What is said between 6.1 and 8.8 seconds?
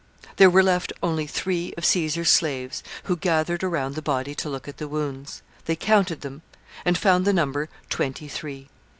them, and found the number twenty three.